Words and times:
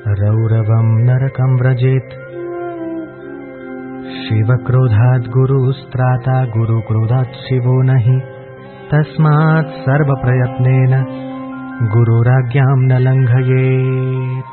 रौरवम् 0.08 1.04
नरकम् 1.04 1.60
व्रजेत्। 1.60 2.14
शिवक्रोधात् 4.26 5.28
गुरुस्त्राता 5.28 6.46
गुरुक्रोधात् 6.46 7.28
शिवो 7.28 7.84
न 7.84 7.90
हि 7.90 8.22
तस्मात् 8.92 9.68
सर्वप्रयत्नेन 9.68 11.06
गुरुराज्ञाम् 11.88 12.86
न 12.86 12.98
लङ्घयेत्। 12.98 14.46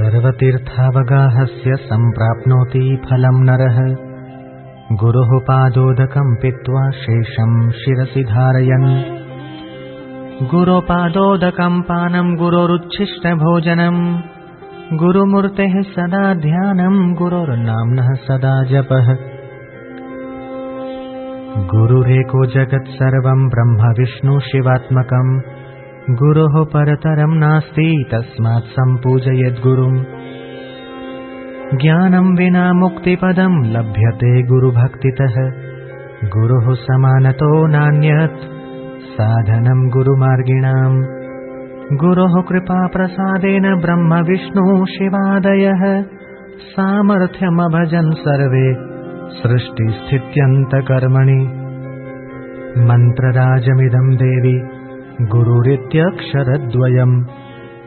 सर्वतीर्थावगाहस्य 0.00 1.76
सम्प्राप्नोति 1.76 2.98
फलम् 3.04 3.44
नरः। 3.44 3.78
गुरुः 4.96 5.40
पादोदकम् 5.40 6.36
पित्वा 6.42 6.90
शेषम् 6.90 7.70
शिरसि 7.70 8.24
धारयन्। 8.24 9.02
गुरोपादोदकम् 10.46 11.82
पानम् 11.82 12.36
गुरोरुच्छिष्टभोजनम् 12.36 14.20
गुरुमूर्तेः 14.98 15.82
सदा 15.82 16.34
ध्यानम् 16.34 17.14
गुरोर्नाम्नः 17.14 18.08
सदा 18.12 18.64
जपः। 18.64 19.14
गुरुरेको 21.74 22.46
जगत् 22.46 22.88
सर्वम् 22.88 23.50
ब्रह्म 23.50 23.92
विष्णु 24.00 24.40
शिवात्मकम् 24.40 25.59
गुरोः 26.10 26.64
परतरम् 26.64 27.38
नास्ति 27.38 28.04
तस्मात् 28.12 28.64
सम्पूजयेद्गुरुम् 28.64 30.04
ज्ञानम् 31.78 32.38
विना 32.38 32.72
मुक्तिपदम् 32.72 33.64
लभ्यते 33.64 34.42
गुरुभक्तितः। 34.42 35.52
गुरुः 36.24 36.74
समानतो 36.74 37.66
नान्यत् 37.66 39.04
साधनम् 39.04 39.90
गुरुमार्गिणाम्। 39.90 41.96
गुरोः 41.96 42.42
कृपाप्रसादेन 42.42 43.80
ब्रह्म 43.80 44.14
विष्णु 44.14 44.86
शिवादयः। 44.86 46.04
सामर्थ्यमभजन् 46.60 48.12
सर्वे 48.12 48.76
सृष्टिस्थित्यन्तकर्मणि। 49.42 51.64
मन्त्रराजमिदम् 52.84 54.14
देवि 54.14 54.79
गुरुरित्यक्षरद्वयम्। 55.20 57.24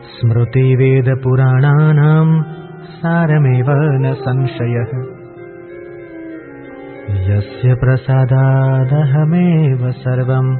स्मृतिवेदपुराणानाम् 0.04 2.42
सारमेव 2.88 3.66
न 3.70 4.14
संशयः। 4.14 5.14
यस्य 7.30 7.74
प्रसादादहमेव 7.74 9.90
सर्वम् 9.90 10.56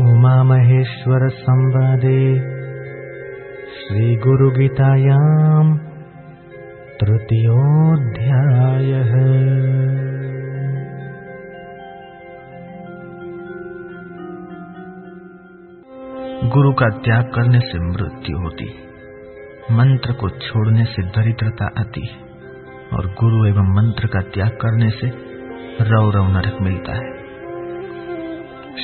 उमामहेश्वरसंवादे 0.01 2.23
श्रीगुरुगीतायाम् 3.77 5.79
तृतीयोऽध्यायः 7.01 9.13
गुरु 16.45 16.73
का 16.73 16.87
त्याग 16.89 17.25
करने 17.25 17.61
से 17.61 17.79
मृत्यु 17.79 18.39
होती, 18.39 18.65
मंत्र 19.73 20.13
को 20.13 20.29
छोड़ने 20.29 20.85
से 20.85 21.03
दरिद्रता 21.03 21.67
आती 21.79 22.07
है 22.07 22.17
और 22.93 23.07
गुरु 23.07 23.47
एवं 23.47 23.75
मंत्र 23.75 24.07
का 24.07 24.21
त्याग 24.21 24.49
करने 24.49 24.91
से 24.91 25.07
रव 25.81 26.11
रव 26.11 26.29
नरक 26.29 26.57
मिलता 26.63 26.93
है। 26.93 27.13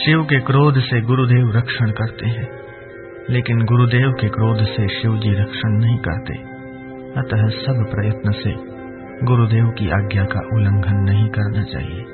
शिव 0.05 0.25
के 0.25 0.41
क्रोध 0.41 0.81
से 0.81 1.01
गुरुदेव 1.01 1.51
रक्षण 1.57 1.91
करते 1.91 2.27
हैं, 2.27 2.49
लेकिन 3.31 3.65
गुरुदेव 3.65 4.13
के 4.13 4.29
क्रोध 4.29 4.59
से 4.59 5.01
शिव 5.01 5.19
जी 5.19 5.33
रक्षण 5.33 5.69
नहीं 5.69 5.99
करते। 5.99 6.39
अतः 7.21 7.49
सब 7.49 7.87
प्रयत्न 7.91 8.33
से 8.33 8.55
गुरुदेव 9.27 9.69
की 9.69 9.91
आज्ञा 9.91 10.25
का 10.25 10.41
उल्लंघन 10.57 10.97
नहीं 10.97 11.29
करना 11.29 11.63
चाहिए। 11.63 12.05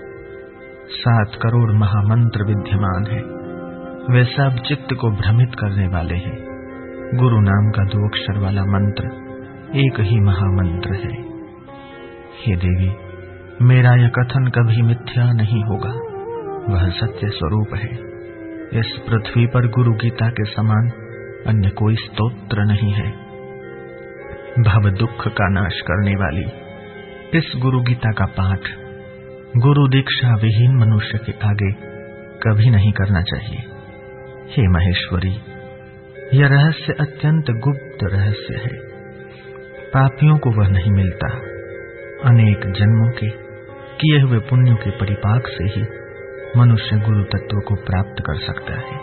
सात 0.89 1.31
करोड़ 1.43 1.73
महामंत्र 1.73 2.45
विद्यमान 2.45 3.07
है। 3.07 3.42
वे 4.11 4.25
सब 4.25 4.57
चित्त 4.69 4.95
को 4.95 5.11
भ्रमित 5.11 5.49
करने 5.55 5.87
वाले 5.87 6.15
हैं। 6.15 6.39
गुरु 7.15 7.41
नाम 7.41 7.71
का 7.71 7.85
दो 7.85 8.09
अक्षर 8.09 8.39
वाला 8.39 8.63
मंत्र 8.63 9.05
एक 9.77 10.01
ही 10.01 10.21
महामंत्र 10.21 10.95
है। 10.95 11.23
हे 12.37 12.57
देवी, 12.57 12.97
मेरा 13.63 13.95
यह 13.95 14.09
कथन 14.09 14.47
कभी 14.47 14.83
मिथ्या 14.83 15.33
नहीं 15.33 15.65
होगा। 15.65 15.91
वह 16.73 16.91
सत्य 16.91 17.29
स्वरूप 17.29 17.75
है। 17.75 17.91
इस 18.81 19.01
पृथ्वी 19.09 19.47
पर 19.47 19.69
गुरु 19.69 19.93
गीता 19.93 20.31
के 20.31 20.45
समान 20.45 20.91
अन्य 21.47 21.71
कोई 21.71 21.97
स्तोत्र 21.97 22.65
नहीं 22.65 22.93
है। 22.93 23.11
भव 24.63 24.91
दुख 24.91 25.29
का 25.29 25.49
नाश 25.49 25.81
करने 25.81 26.13
वाली 26.13 26.45
इस 27.39 27.53
गुरु 27.57 27.81
गीता 27.81 28.11
का 28.11 28.25
पाठ 28.25 28.61
गुरु 29.57 29.89
दीक्षा 29.89 30.35
विहीन 30.35 30.77
मनुष्य 30.77 31.19
के 31.19 31.33
आगे 31.33 31.73
कभी 32.39 32.71
नहीं 32.71 32.93
करना 32.93 33.23
चाहिए। 33.23 33.72
हे 34.49 34.69
महेश्वरी, 34.69 35.41
यह 36.35 36.47
रहस्य 36.47 36.93
अत्यंत 37.01 37.45
गुप्त 37.51 37.99
रहस्य 38.03 38.55
है। 38.55 38.93
पापियों 39.89 40.39
को 40.39 40.51
वह 40.51 40.69
नहीं 40.69 40.91
मिलता। 40.91 41.29
अनेक 42.25 42.59
जन्मों 42.59 43.11
के, 43.11 43.29
किए 43.97 44.21
हुए 44.21 44.39
पुण्यों 44.39 44.77
के 44.77 44.91
परिपाक 44.91 45.43
से 45.47 45.65
ही 45.65 45.87
मनुष्य 46.57 46.97
गुरु 46.97 47.23
तत्व 47.23 47.61
को 47.69 47.75
प्राप्त 47.75 48.23
कर 48.27 48.35
सकता 48.35 48.75
है। 48.75 48.99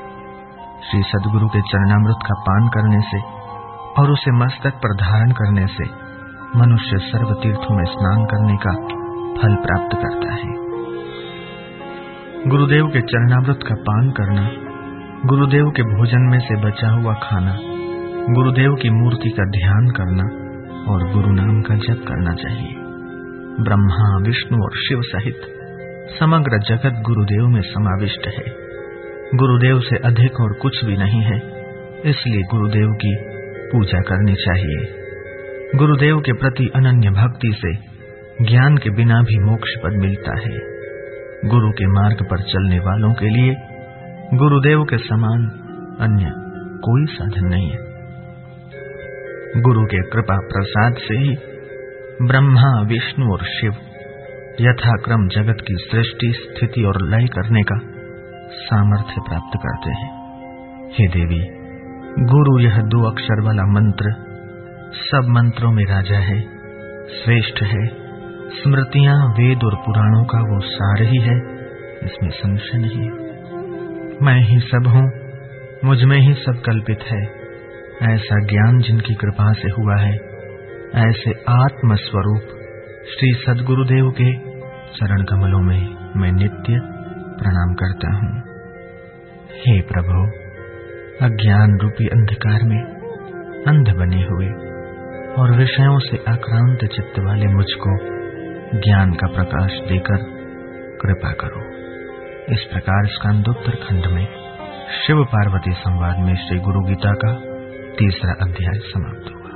श्री 0.81 1.03
सदगुरु 1.03 1.47
के 1.47 1.61
चरणामृत 1.61 2.15
का 2.25 2.33
पान 2.41 2.67
करने 2.67 3.01
से 3.01 3.19
और 4.01 4.11
उसे 4.11 4.31
मस्तक 4.31 4.73
पर 4.73 4.95
धारण 4.95 5.31
करने 5.31 5.67
से 5.67 5.83
मनुष्य 6.59 6.97
सर्व 6.97 7.33
तीर्थों 7.33 7.77
में 7.77 7.85
स्नान 7.85 8.25
करने 8.25 8.57
का 8.57 8.71
फल 9.41 9.55
प्राप्त 9.55 9.97
करता 9.97 10.33
है। 10.33 10.69
गुरुदेव 12.49 12.85
के 12.85 13.01
चरणामृत 13.01 13.59
का 13.67 13.75
पान 13.75 14.09
करना 14.09 14.68
गुरुदेव 15.25 15.65
के 15.65 15.83
भोजन 15.83 16.21
में 16.31 16.39
से 16.39 16.55
बचा 16.55 16.89
हुआ 16.89 17.13
खाना, 17.13 17.57
गुरुदेव 18.33 18.75
की 18.75 18.89
मूर्ति 18.89 19.29
का 19.29 19.43
ध्यान 19.43 19.87
करना 19.87 20.23
और 20.91 21.13
गुरु 21.13 21.31
नाम 21.31 21.61
का 21.61 21.75
जप 21.75 22.05
करना 22.07 22.33
चाहिए। 22.33 22.73
ब्रह्मा, 23.63 24.17
विष्णु 24.21 24.63
और 24.63 24.71
शिव 24.77 25.01
सहित 25.01 25.41
समग्र 26.19 26.57
जगत 26.57 27.01
गुरुदेव 27.01 27.47
में 27.47 27.61
समाविष्ट 27.61 28.27
है। 28.27 28.43
गुरुदेव 29.35 29.79
से 29.79 29.95
अधिक 29.95 30.39
और 30.41 30.53
कुछ 30.53 30.85
भी 30.85 30.97
नहीं 30.97 31.21
है, 31.21 31.37
इसलिए 32.05 32.41
गुरुदेव 32.41 32.91
की 32.91 33.15
पूजा 33.69 34.01
करनी 34.01 34.35
चाहिए। 34.35 34.95
गुरुदेव 35.75 36.19
के 36.19 36.33
प्रति 36.33 36.71
अनन्य 36.75 37.09
भक्ति 37.09 37.53
से 37.53 37.73
ज्ञान 38.45 38.77
के 38.77 38.89
बिना 38.89 39.21
भी 39.21 39.39
मोक्ष 39.39 39.75
पद 39.83 39.91
मिलता 39.91 40.39
है। 40.39 40.79
गुरु 41.49 41.71
के 41.71 41.85
मार्ग 41.87 42.27
पर 42.31 42.37
चलने 42.37 42.79
वालों 42.79 43.13
के 43.13 43.25
लिए 43.25 43.55
गुरुदेव 44.33 44.83
के 44.83 44.97
समान 44.97 45.45
अन्य 46.01 46.25
कोई 46.77 47.05
साधन 47.05 47.45
नहीं 47.45 47.69
है। 47.69 47.77
गुरु 49.61 49.85
के 49.85 50.09
कृपा 50.09 50.37
प्रसाद 50.37 50.93
से 50.93 51.17
ही 51.17 51.37
ब्रह्मा, 52.21 52.81
विष्णु 52.81 53.31
और 53.31 53.43
शिव 53.43 53.71
यथाक्रम 54.61 55.27
जगत 55.27 55.57
की 55.61 55.75
सृष्टि, 55.79 56.33
स्थिति 56.33 56.83
और 56.83 57.01
लय 57.01 57.25
करने 57.25 57.61
का 57.61 57.79
सामर्थ्य 58.49 59.15
प्राप्त 59.17 59.59
करते 59.65 59.89
हैं। 59.89 60.11
हे 60.91 61.07
देवी, 61.07 61.39
गुरु 62.25 62.59
यह 62.59 62.81
दो 62.81 63.11
अक्षर 63.11 63.41
वाला 63.41 63.63
मंत्र 63.63 64.13
सब 64.91 65.25
मंत्रों 65.29 65.71
में 65.71 65.85
राजा 65.85 66.17
है, 66.17 66.41
श्रेष्ठ 67.07 67.63
है। 67.63 67.87
स्मृतियाँ 68.49 69.27
वेद 69.27 69.63
और 69.63 69.75
पुराणों 69.75 70.23
का 70.23 70.39
वो 70.39 70.59
सार 70.59 71.01
ही 71.01 71.21
है, 71.21 71.37
इसमें 72.03 72.29
संशय 72.29 72.77
नहीं। 72.77 73.29
मैं 74.21 74.39
ही 74.41 74.59
सब 74.59 74.87
हूँ, 74.87 75.11
मुझमें 75.85 76.19
ही 76.19 76.33
सब 76.33 76.61
कल्पित 76.65 76.99
है। 77.01 77.23
ऐसा 78.13 78.45
ज्ञान 78.45 78.79
जिनकी 78.79 79.13
कृपा 79.13 79.53
से 79.53 79.69
हुआ 79.69 79.95
है, 79.97 80.13
ऐसे 80.95 81.31
आत्म 81.49 81.95
स्वरूप 81.95 82.41
श्री 83.09 83.33
सदगुरुदेव 83.33 84.11
के 84.11 84.33
चरण 84.89 85.23
कमलों 85.23 85.59
में 85.59 85.95
मैं 86.15 86.31
नित्य 86.31 86.79
प्रणाम 87.39 87.73
करता 87.73 88.13
हूँ। 88.13 88.43
हे 89.51 89.81
प्रभु, 89.81 90.25
अज्ञान 91.25 91.79
रूपी 91.79 92.07
अंधकार 92.07 92.63
में 92.63 92.83
अंध 93.67 93.95
बने 93.95 94.23
हुए 94.23 94.47
और 95.33 95.57
विषयों 95.57 95.99
से 95.99 96.17
आक्रांत 96.17 96.79
चित्त 96.79 97.19
वाले 97.19 97.45
मुझको 97.45 97.97
ज्ञान 98.79 99.11
का 99.11 99.27
प्रकाश 99.27 99.71
देकर 99.71 100.17
कृपा 101.01 101.31
करो। 101.31 101.78
इस 102.51 102.63
प्रकार 102.63 103.05
स्कंदोत्तर 103.05 103.71
खंड 103.71 104.05
में 104.05 104.27
शिव 105.07 105.23
पार्वती 105.23 105.71
संवाद 105.71 106.17
में 106.17 106.35
श्री 106.35 106.59
गुरु 106.59 106.81
गीता 106.81 107.13
का 107.13 107.33
तीसरा 107.95 108.31
अध्याय 108.31 108.79
समाप्त 108.79 109.31
हुआ। 109.35 109.51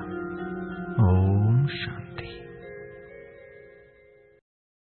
ओम 1.10 1.68
शांति। 1.68 2.03